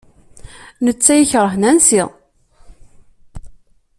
[0.85, 2.01] Netta yekṛeh Nancy.